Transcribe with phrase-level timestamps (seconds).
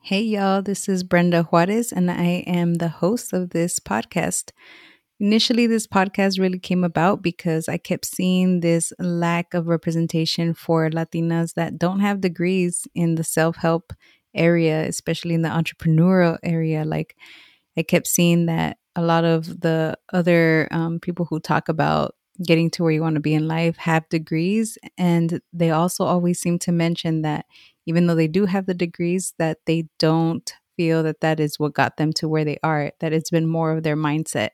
[0.00, 4.52] Hey, y'all, this is Brenda Juarez, and I am the host of this podcast.
[5.20, 10.88] Initially, this podcast really came about because I kept seeing this lack of representation for
[10.88, 13.92] Latinas that don't have degrees in the self help
[14.34, 16.84] area, especially in the entrepreneurial area.
[16.84, 17.16] Like,
[17.76, 22.14] I kept seeing that a lot of the other um, people who talk about
[22.46, 26.40] getting to where you want to be in life have degrees, and they also always
[26.40, 27.46] seem to mention that
[27.86, 31.74] even though they do have the degrees, that they don't feel that that is what
[31.74, 34.50] got them to where they are, that it's been more of their mindset.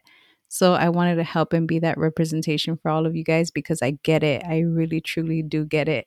[0.49, 3.83] So I wanted to help and be that representation for all of you guys because
[3.83, 4.45] I get it.
[4.47, 6.07] I really, truly do get it.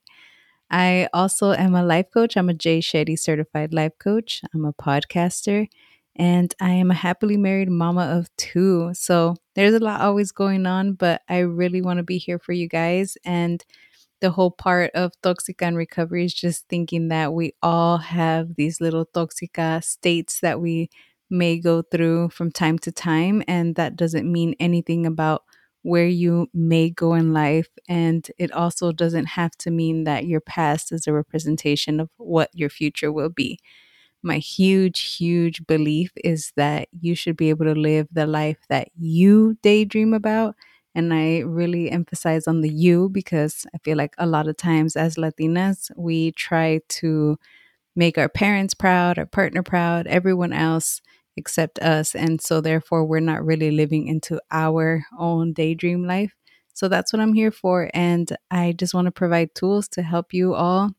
[0.69, 2.35] I also am a life coach.
[2.35, 4.41] I'm a Jay Shetty certified life coach.
[4.53, 5.67] I'm a podcaster
[6.17, 8.91] and I am a happily married mama of two.
[8.93, 12.53] So there's a lot always going on, but I really want to be here for
[12.53, 13.17] you guys.
[13.23, 13.63] And
[14.21, 18.81] the whole part of toxica and recovery is just thinking that we all have these
[18.81, 20.89] little toxica states that we
[21.29, 25.43] may go through from time to time and that doesn't mean anything about
[25.83, 30.41] where you may go in life and it also doesn't have to mean that your
[30.41, 33.59] past is a representation of what your future will be
[34.23, 38.89] my huge huge belief is that you should be able to live the life that
[38.97, 40.55] you daydream about
[40.95, 44.95] and I really emphasize on the you because I feel like a lot of times
[44.95, 47.37] as Latinas, we try to
[47.95, 51.01] make our parents proud, our partner proud, everyone else
[51.35, 52.15] except us.
[52.15, 56.33] And so, therefore, we're not really living into our own daydream life.
[56.73, 57.89] So, that's what I'm here for.
[57.93, 60.91] And I just want to provide tools to help you all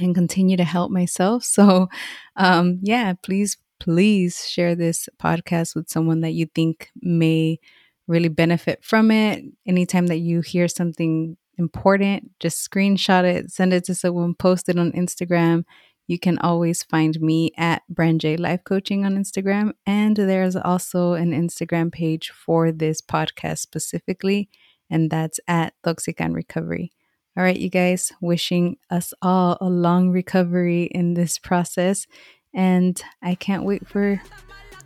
[0.00, 1.44] and continue to help myself.
[1.58, 1.88] So,
[2.36, 7.58] um, yeah, please, please share this podcast with someone that you think may
[8.06, 9.44] really benefit from it.
[9.66, 14.78] Anytime that you hear something important, just screenshot it, send it to someone, post it
[14.78, 15.64] on Instagram.
[16.06, 19.72] You can always find me at Bren J Life Coaching on Instagram.
[19.86, 24.48] And there's also an Instagram page for this podcast specifically,
[24.88, 26.92] and that's at Toxic and Recovery.
[27.36, 32.06] All right, you guys, wishing us all a long recovery in this process.
[32.54, 34.20] And I can't wait for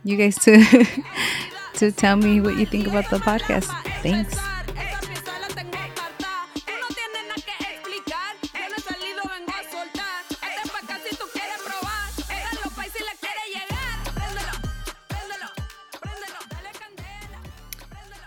[0.03, 0.63] you guys to
[1.75, 3.65] to tell me what you think about the podcast.
[4.03, 4.52] Thanks.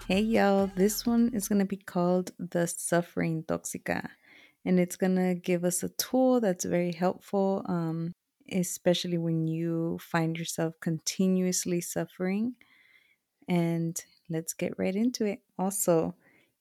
[0.09, 4.11] Hey y'all, this one is going to be called the Suffering Toxica.
[4.65, 8.13] And it's going to give us a tool that's very helpful, um,
[8.53, 12.55] especially when you find yourself continuously suffering
[13.49, 14.01] and
[14.31, 15.41] let's get right into it.
[15.59, 16.15] Also,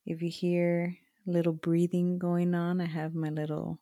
[0.08, 3.78] if you hear little breathing going on, I have my little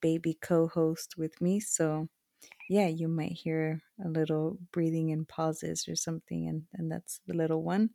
[0.00, 1.58] baby co host with me.
[1.58, 2.06] So,
[2.68, 7.34] yeah, you might hear a little breathing and pauses or something, and, and that's the
[7.34, 7.90] little one.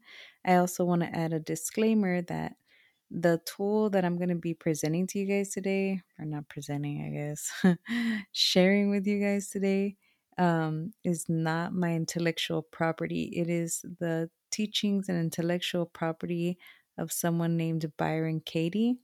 [0.45, 2.55] I also want to add a disclaimer that
[3.11, 7.01] the tool that I'm going to be presenting to you guys today, or not presenting,
[7.05, 7.51] I guess,
[8.31, 9.97] sharing with you guys today,
[10.37, 13.23] um, is not my intellectual property.
[13.35, 16.57] It is the teachings and intellectual property
[16.97, 18.97] of someone named Byron Katie.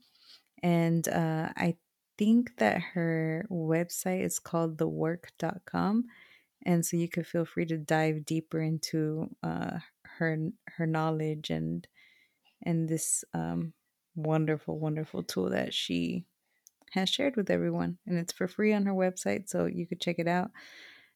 [0.63, 1.75] And uh, I
[2.18, 6.06] think that her website is called thework.com.
[6.66, 9.80] And so you could feel free to dive deeper into uh,
[10.18, 10.38] her
[10.78, 11.88] her knowledge and
[12.64, 13.74] and this um,
[14.16, 16.25] wonderful, wonderful tool that she
[16.92, 17.98] has shared with everyone.
[18.08, 20.52] And it's for free on her website, so you could check it out.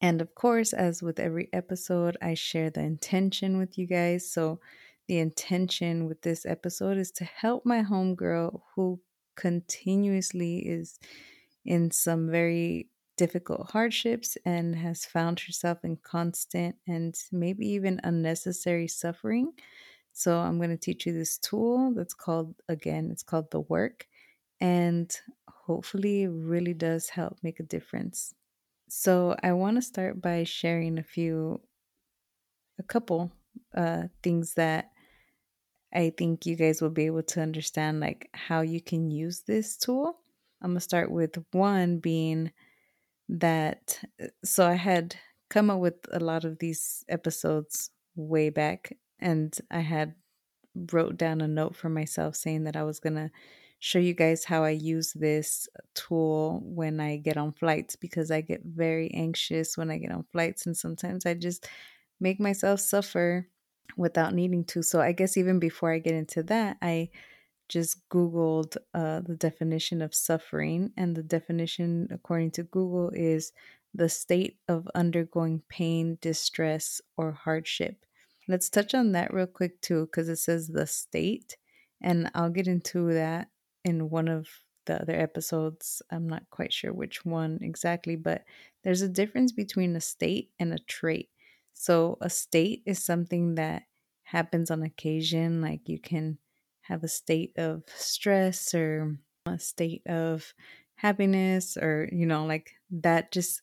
[0.01, 4.31] And of course, as with every episode, I share the intention with you guys.
[4.31, 4.59] So,
[5.07, 8.99] the intention with this episode is to help my homegirl who
[9.39, 10.99] continuously is
[11.65, 18.87] in some very difficult hardships and has found herself in constant and maybe even unnecessary
[18.87, 19.53] suffering.
[20.13, 24.07] So, I'm going to teach you this tool that's called, again, it's called The Work.
[24.61, 25.09] And
[25.47, 28.33] hopefully, it really does help make a difference.
[28.89, 31.61] So I want to start by sharing a few,
[32.79, 33.31] a couple
[33.75, 34.89] uh, things that
[35.93, 39.77] I think you guys will be able to understand, like how you can use this
[39.77, 40.19] tool.
[40.61, 42.51] I'm gonna start with one being
[43.29, 43.99] that.
[44.21, 45.15] Uh, so I had
[45.49, 50.15] come up with a lot of these episodes way back, and I had
[50.91, 53.31] wrote down a note for myself saying that I was gonna
[53.79, 58.41] show you guys how I use this tool when I get on flights because I
[58.41, 61.67] get very anxious when I get on flights and sometimes I just
[62.19, 63.47] make myself suffer
[63.97, 64.81] without needing to.
[64.81, 67.09] So I guess even before I get into that, I
[67.67, 73.51] just Googled uh, the definition of suffering, and the definition, according to Google, is
[73.93, 78.05] the state of undergoing pain, distress, or hardship.
[78.47, 81.57] Let's touch on that real quick too, because it says the state,
[82.01, 83.49] and I'll get into that
[83.85, 84.47] in one of
[84.85, 86.01] the other episodes.
[86.09, 88.43] I'm not quite sure which one exactly, but
[88.83, 91.29] there's a difference between a state and a trait.
[91.79, 93.83] So, a state is something that
[94.23, 96.37] happens on occasion, like you can
[96.81, 100.53] have a state of stress or a state of
[100.95, 103.61] happiness, or you know, like that just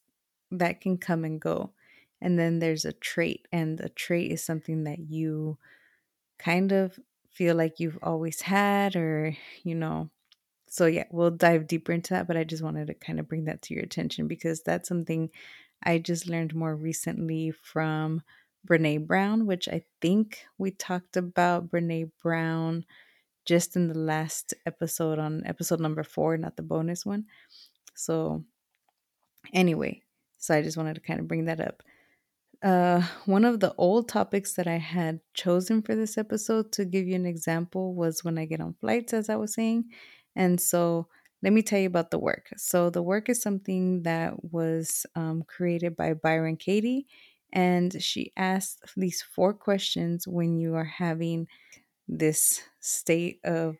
[0.50, 1.74] that can come and go.
[2.22, 5.58] And then there's a trait, and a trait is something that you
[6.38, 6.98] kind of
[7.30, 10.10] feel like you've always had, or you know,
[10.68, 13.44] so yeah, we'll dive deeper into that, but I just wanted to kind of bring
[13.46, 15.30] that to your attention because that's something
[15.82, 18.22] I just learned more recently from
[18.66, 22.84] Brene Brown, which I think we talked about Brene Brown
[23.44, 27.26] just in the last episode on episode number 4, not the bonus one.
[27.94, 28.44] So
[29.52, 30.02] anyway,
[30.38, 31.82] so I just wanted to kind of bring that up.
[32.62, 37.06] Uh, one of the old topics that I had chosen for this episode to give
[37.06, 39.84] you an example was when I get on flights, as I was saying.
[40.34, 41.08] And so
[41.42, 42.48] let me tell you about the work.
[42.56, 47.06] So, the work is something that was um, created by Byron Katie,
[47.52, 51.46] and she asked these four questions when you are having
[52.08, 53.76] this state of,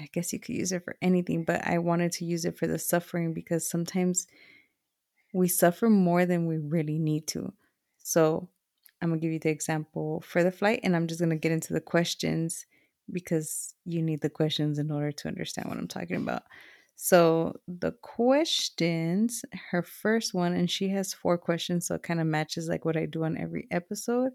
[0.00, 2.66] I guess you could use it for anything, but I wanted to use it for
[2.66, 4.26] the suffering because sometimes
[5.32, 7.52] we suffer more than we really need to.
[7.98, 8.48] So,
[9.00, 11.72] I'm gonna give you the example for the flight, and I'm just gonna get into
[11.72, 12.66] the questions
[13.10, 16.44] because you need the questions in order to understand what I'm talking about.
[17.04, 22.28] So, the questions, her first one, and she has four questions, so it kind of
[22.28, 24.30] matches like what I do on every episode.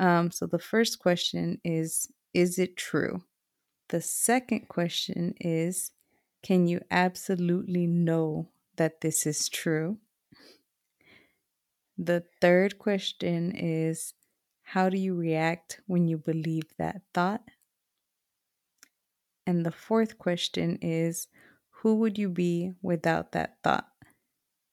[0.00, 3.24] Um, so, the first question is Is it true?
[3.90, 5.90] The second question is
[6.42, 9.98] Can you absolutely know that this is true?
[11.98, 14.14] The third question is
[14.62, 17.42] How do you react when you believe that thought?
[19.46, 21.28] And the fourth question is
[21.88, 23.88] Who would you be without that thought?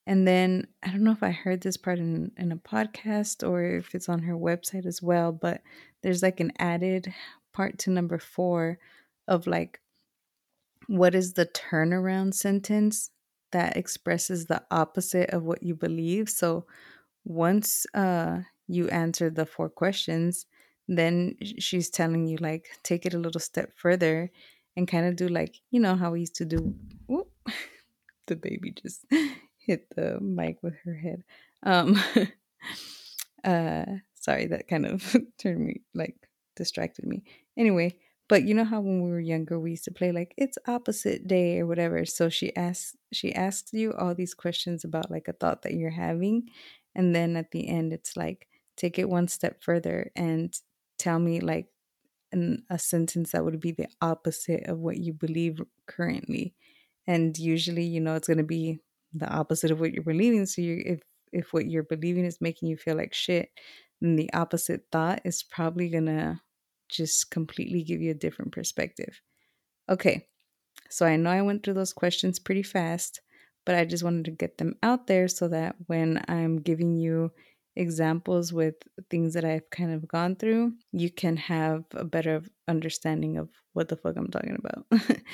[0.06, 3.63] And then I don't know if I heard this part in, in a podcast or
[3.63, 5.62] if it's on her website as well, but
[6.03, 7.13] there's like an added
[7.53, 8.79] part to number four
[9.29, 9.79] of like,
[10.88, 13.12] what is the turnaround sentence
[13.53, 16.29] that expresses the opposite of what you believe?
[16.29, 16.65] So
[17.23, 20.47] once uh, you answer the four questions,
[20.89, 24.33] then she's telling you, like, take it a little step further
[24.75, 26.75] and kind of do like you know how we used to do
[27.07, 27.30] whoop,
[28.27, 29.06] the baby just
[29.57, 31.24] hit the mic with her head.
[31.63, 32.01] Um
[33.44, 33.86] uh
[34.16, 36.16] sorry that kind of turned me like
[36.56, 37.24] distracted me.
[37.57, 40.57] Anyway but you know how when we were younger we used to play like it's
[40.68, 45.27] opposite day or whatever so she asks she asks you all these questions about like
[45.27, 46.48] a thought that you're having
[46.95, 50.60] and then at the end it's like take it one step further and
[50.98, 51.68] tell me like
[52.36, 56.54] an, a sentence that would be the opposite of what you believe currently.
[57.08, 58.80] And usually you know it's going to be
[59.14, 60.46] the opposite of what you're believing.
[60.46, 61.02] So you if
[61.32, 63.50] if what you're believing is making you feel like shit
[64.02, 66.40] then the opposite thought is probably going to
[66.90, 69.22] just completely give you a different perspective.
[69.90, 70.28] Okay
[70.90, 73.22] so i know i went through those questions pretty fast
[73.66, 77.32] but i just wanted to get them out there so that when i'm giving you
[77.75, 78.75] examples with
[79.10, 83.89] things that I've kind of gone through, you can have a better understanding of what
[83.89, 84.86] the fuck I'm talking about.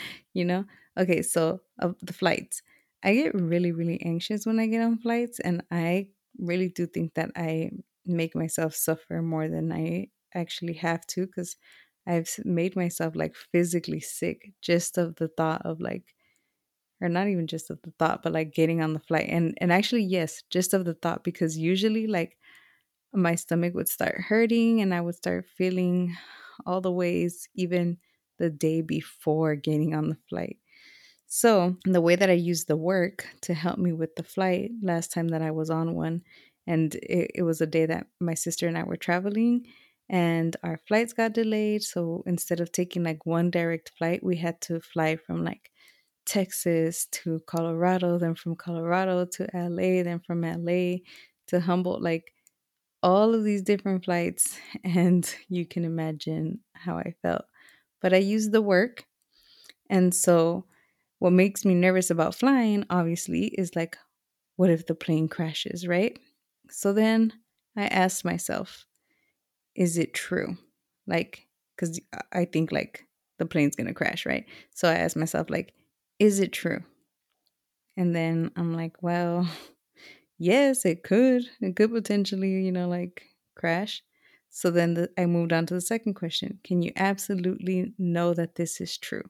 [0.33, 0.65] you know?
[0.97, 2.61] Okay, so of the flights.
[3.03, 7.13] I get really, really anxious when I get on flights, and I really do think
[7.15, 7.71] that I
[8.05, 11.55] make myself suffer more than I actually have to because
[12.07, 16.15] I've made myself like physically sick just of the thought of like
[17.01, 19.71] or not even just of the thought but like getting on the flight and and
[19.71, 22.37] actually yes just of the thought because usually like
[23.13, 26.15] my stomach would start hurting and i would start feeling
[26.65, 27.97] all the ways even
[28.37, 30.57] the day before getting on the flight.
[31.27, 35.11] So the way that i used the work to help me with the flight last
[35.11, 36.23] time that i was on one
[36.67, 39.65] and it, it was a day that my sister and i were traveling
[40.09, 44.59] and our flights got delayed so instead of taking like one direct flight we had
[44.61, 45.71] to fly from like
[46.25, 50.97] Texas to Colorado, then from Colorado to LA, then from LA
[51.47, 52.33] to Humboldt, like
[53.03, 54.57] all of these different flights.
[54.83, 57.45] And you can imagine how I felt.
[58.01, 59.05] But I used the work.
[59.89, 60.65] And so,
[61.19, 63.97] what makes me nervous about flying, obviously, is like,
[64.55, 66.17] what if the plane crashes, right?
[66.69, 67.33] So then
[67.75, 68.85] I asked myself,
[69.75, 70.57] is it true?
[71.07, 71.99] Like, because
[72.31, 73.05] I think like
[73.37, 74.45] the plane's gonna crash, right?
[74.73, 75.73] So I asked myself, like,
[76.21, 76.85] is it true?
[77.97, 79.49] And then I'm like, well,
[80.37, 81.43] yes, it could.
[81.61, 83.23] It could potentially, you know, like
[83.55, 84.03] crash.
[84.49, 88.55] So then the, I moved on to the second question Can you absolutely know that
[88.55, 89.23] this is true?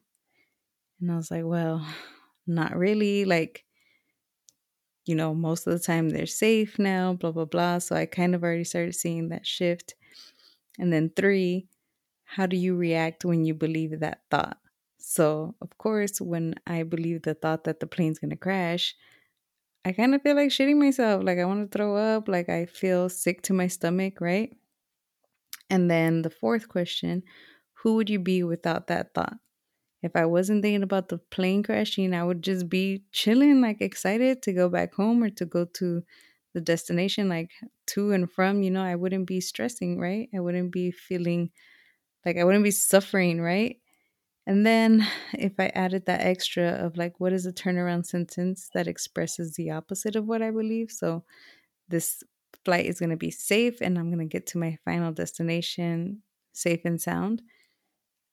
[1.00, 1.86] And I was like, Well,
[2.46, 3.24] not really.
[3.24, 3.64] Like,
[5.04, 7.78] you know, most of the time they're safe now, blah, blah, blah.
[7.78, 9.94] So I kind of already started seeing that shift.
[10.78, 11.68] And then three,
[12.24, 14.61] how do you react when you believe that thought?
[15.02, 18.96] So, of course, when I believe the thought that the plane's going to crash,
[19.84, 21.24] I kind of feel like shitting myself.
[21.24, 22.28] Like I want to throw up.
[22.28, 24.56] Like I feel sick to my stomach, right?
[25.70, 27.22] And then the fourth question
[27.82, 29.38] who would you be without that thought?
[30.02, 34.42] If I wasn't thinking about the plane crashing, I would just be chilling, like excited
[34.42, 36.04] to go back home or to go to
[36.54, 37.52] the destination, like
[37.88, 38.62] to and from.
[38.62, 40.28] You know, I wouldn't be stressing, right?
[40.34, 41.50] I wouldn't be feeling
[42.26, 43.80] like I wouldn't be suffering, right?
[44.46, 48.88] And then if I added that extra of like, what is a turnaround sentence that
[48.88, 50.90] expresses the opposite of what I believe?
[50.90, 51.24] So
[51.88, 52.22] this
[52.64, 56.22] flight is going to be safe and I'm going to get to my final destination
[56.52, 57.42] safe and sound.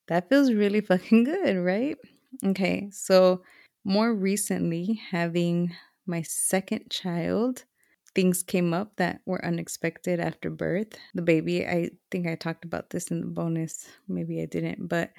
[0.08, 1.98] That feels really fucking good, right?
[2.44, 3.44] Okay, so
[3.84, 5.76] more recently, having
[6.06, 7.66] my second child,
[8.14, 10.98] things came up that were unexpected after birth.
[11.14, 15.12] The baby, I think I talked about this in the bonus, maybe I didn't, but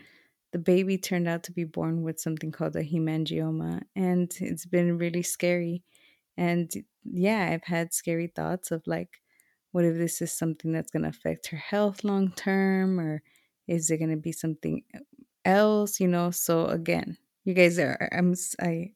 [0.52, 4.98] the baby turned out to be born with something called a hemangioma, and it's been
[4.98, 5.82] really scary.
[6.36, 6.70] And
[7.04, 9.20] yeah, I've had scary thoughts of like,
[9.72, 13.22] what if this is something that's going to affect her health long term, or
[13.68, 14.82] is it going to be something
[15.44, 16.00] else?
[16.00, 16.30] You know.
[16.30, 18.08] So again, you guys are.
[18.12, 18.34] I'm.
[18.60, 18.92] I.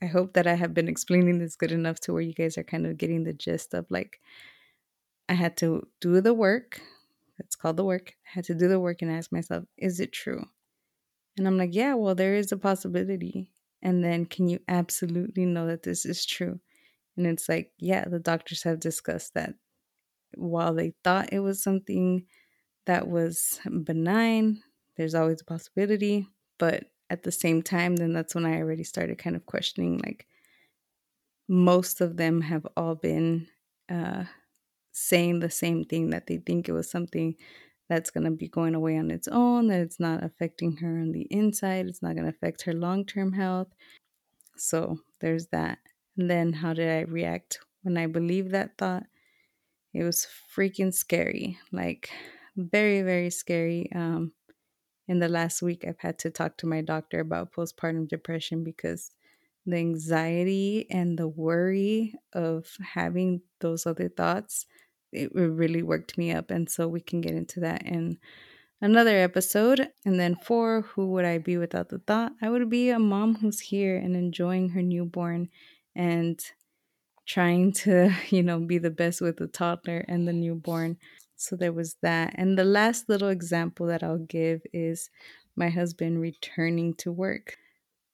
[0.00, 2.62] I hope that I have been explaining this good enough to where you guys are
[2.62, 4.20] kind of getting the gist of like,
[5.28, 6.80] I had to do the work.
[7.40, 8.14] It's called the work.
[8.24, 10.44] I had to do the work and ask myself, is it true?
[11.38, 13.50] And I'm like, yeah, well, there is a possibility.
[13.82, 16.60] And then, can you absolutely know that this is true?
[17.16, 19.54] And it's like, yeah, the doctors have discussed that
[20.36, 22.26] while they thought it was something
[22.86, 24.62] that was benign,
[24.96, 26.28] there's always a possibility.
[26.58, 30.26] But at the same time, then that's when I already started kind of questioning like,
[31.48, 33.48] most of them have all been
[33.88, 34.24] uh,
[34.92, 37.36] saying the same thing that they think it was something
[37.88, 41.12] that's going to be going away on its own, that it's not affecting her on
[41.12, 43.68] the inside, it's not going to affect her long term health.
[44.56, 45.78] So there's that.
[46.16, 49.04] And then how did I react when I believed that thought?
[49.94, 52.10] It was freaking scary, like
[52.56, 53.90] very, very scary.
[53.94, 54.32] Um,
[55.06, 59.10] in the last week, I've had to talk to my doctor about postpartum depression because
[59.64, 64.66] the anxiety and the worry of having those other thoughts
[65.12, 68.18] it really worked me up and so we can get into that in
[68.80, 69.88] another episode.
[70.04, 73.36] And then four who would i be without the thought i would be a mom
[73.36, 75.48] who's here and enjoying her newborn
[75.96, 76.40] and
[77.26, 80.96] trying to you know be the best with the toddler and the newborn.
[81.36, 82.34] So there was that.
[82.34, 85.10] And the last little example that i'll give is
[85.54, 87.56] my husband returning to work.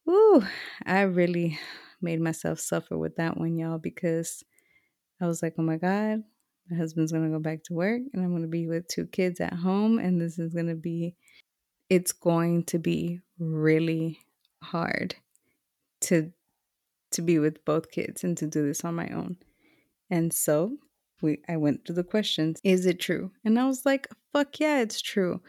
[0.08, 0.42] Ooh,
[0.84, 1.58] I really
[2.00, 4.44] made myself suffer with that one, y'all, because
[5.20, 6.22] I was like, oh my God,
[6.70, 9.06] my husband's going to go back to work and I'm going to be with two
[9.06, 9.98] kids at home.
[9.98, 11.14] And this is going to be,
[11.90, 14.18] it's going to be really
[14.62, 15.14] hard
[16.02, 16.32] to
[17.10, 19.36] to be with both kids and to do this on my own.
[20.10, 20.76] And so
[21.22, 22.60] we I went through the questions.
[22.64, 23.30] Is it true?
[23.44, 25.40] And I was like, fuck yeah, it's true.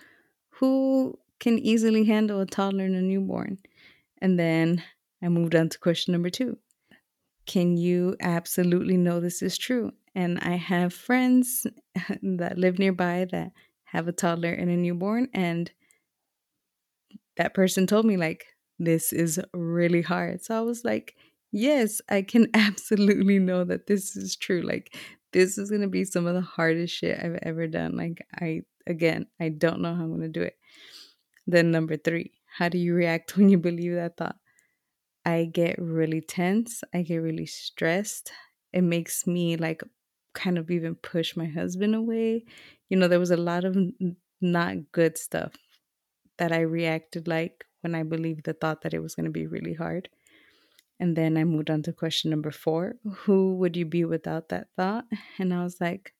[0.59, 3.57] Who can easily handle a toddler and a newborn?
[4.19, 4.83] And then
[5.21, 6.57] I moved on to question number two
[7.45, 9.91] Can you absolutely know this is true?
[10.15, 11.67] And I have friends
[12.21, 13.51] that live nearby that
[13.85, 15.27] have a toddler and a newborn.
[15.33, 15.71] And
[17.37, 18.45] that person told me, like,
[18.79, 20.43] this is really hard.
[20.43, 21.15] So I was like,
[21.51, 24.61] yes, I can absolutely know that this is true.
[24.61, 24.95] Like,
[25.33, 27.97] this is going to be some of the hardest shit I've ever done.
[27.97, 30.55] Like, I, again, I don't know how I'm going to do it.
[31.45, 34.37] Then, number three, how do you react when you believe that thought?
[35.25, 36.83] I get really tense.
[36.93, 38.31] I get really stressed.
[38.71, 39.81] It makes me like
[40.35, 42.45] kind of even push my husband away.
[42.89, 43.75] You know, there was a lot of
[44.41, 45.53] not good stuff
[46.37, 49.47] that I reacted like when I believed the thought that it was going to be
[49.47, 50.09] really hard.
[50.99, 54.67] And then I moved on to question number four Who would you be without that
[54.75, 55.05] thought?
[55.39, 56.13] And I was like,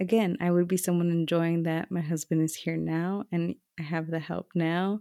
[0.00, 4.10] again, I would be someone enjoying that my husband is here now and I have
[4.10, 5.00] the help now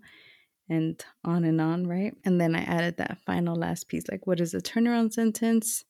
[0.70, 2.14] and on and on, right?
[2.24, 5.84] And then I added that final last piece like, what is a turnaround sentence?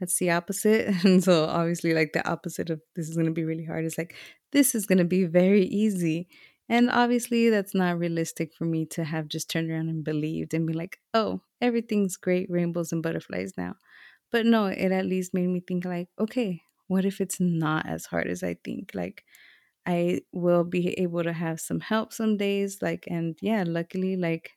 [0.00, 0.94] That's the opposite.
[1.04, 3.98] And so, obviously, like the opposite of this is going to be really hard is
[3.98, 4.14] like,
[4.52, 6.28] this is going to be very easy.
[6.68, 10.66] And obviously, that's not realistic for me to have just turned around and believed and
[10.66, 13.74] be like, oh, everything's great, rainbows and butterflies now.
[14.30, 18.06] But no, it at least made me think like, okay, what if it's not as
[18.06, 18.92] hard as I think?
[18.94, 19.24] Like
[19.86, 24.52] I will be able to have some help some days like and yeah, luckily like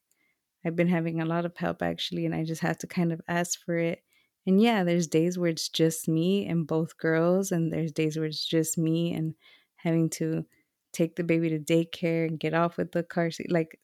[0.66, 3.22] I've been having a lot of help actually and I just have to kind of
[3.28, 4.04] ask for it.
[4.46, 8.26] And yeah, there's days where it's just me and both girls and there's days where
[8.26, 9.36] it's just me and
[9.78, 10.46] having to
[10.92, 13.52] take the baby to daycare and get off with the car seat.
[13.52, 13.80] Like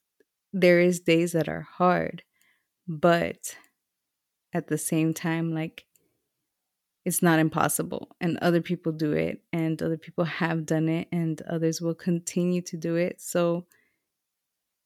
[0.52, 2.22] there is days that are hard,
[2.88, 3.56] but
[4.52, 5.86] at the same time like
[7.04, 11.40] it's not impossible and other people do it and other people have done it and
[11.42, 13.66] others will continue to do it so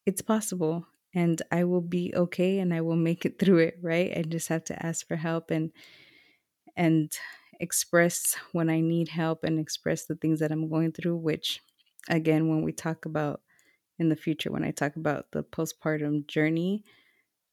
[0.07, 4.16] it's possible and i will be okay and i will make it through it right
[4.16, 5.73] i just have to ask for help and
[6.76, 7.18] and
[7.61, 11.61] express when i need help and express the things that i'm going through which
[12.09, 13.42] again when we talk about
[13.99, 16.85] in the future when i talk about the postpartum journey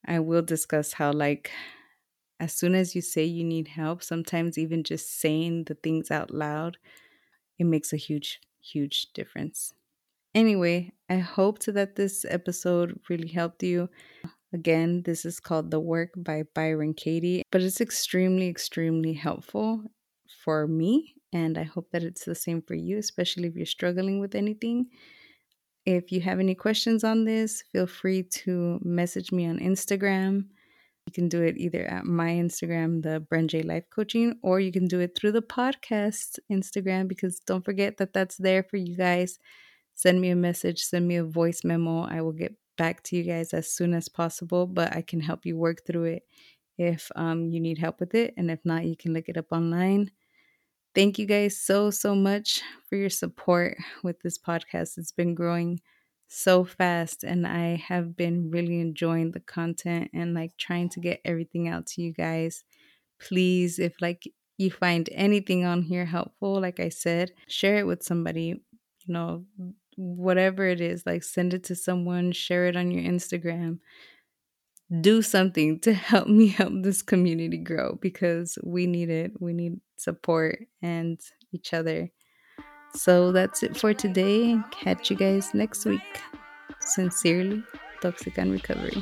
[0.05, 1.51] i will discuss how like
[2.39, 6.31] as soon as you say you need help, sometimes even just saying the things out
[6.31, 6.77] loud,
[7.59, 9.73] it makes a huge, huge difference.
[10.33, 13.89] Anyway, I hoped that this episode really helped you.
[14.53, 19.83] Again, this is called The Work by Byron Katie, but it's extremely, extremely helpful
[20.43, 21.15] for me.
[21.33, 24.88] And I hope that it's the same for you, especially if you're struggling with anything.
[25.85, 30.45] If you have any questions on this, feel free to message me on Instagram
[31.07, 34.71] you can do it either at my Instagram, the Bren J Life Coaching, or you
[34.71, 38.95] can do it through the podcast Instagram because don't forget that that's there for you
[38.95, 39.39] guys.
[40.01, 42.05] Send me a message, send me a voice memo.
[42.05, 45.46] I will get back to you guys as soon as possible, but I can help
[45.46, 46.24] you work through it
[46.75, 48.34] if um, you need help with it.
[48.36, 50.10] And if not, you can look it up online.
[50.96, 54.98] Thank you guys so, so much for your support with this podcast.
[54.98, 55.79] It's been growing
[56.27, 61.22] so fast and I have been really enjoying the content and like trying to get
[61.24, 62.63] everything out to you guys.
[63.20, 64.24] Please, if like
[64.58, 68.63] you find anything on here helpful, like I said, share it with somebody,
[69.05, 69.46] you know,
[69.95, 73.79] whatever it is, like send it to someone, share it on your Instagram.
[74.99, 79.31] Do something to help me help this community grow because we need it.
[79.39, 81.19] We need support and
[81.53, 82.11] each other.
[82.93, 84.57] So that's it for today.
[84.71, 86.01] Catch you guys next week.
[86.81, 87.63] Sincerely,
[88.01, 89.01] Toxic and Recovery.